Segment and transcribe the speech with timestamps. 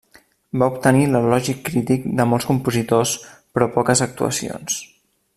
[0.61, 4.79] Va obtenir l'elogi crític de molts compositors però poques actuacions.